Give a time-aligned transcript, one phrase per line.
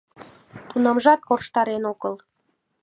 [0.69, 2.13] Тунамжат корштарен огыл.